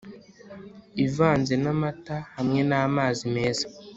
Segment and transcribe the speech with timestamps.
[1.05, 3.65] ivanze namata hamwe namazi meza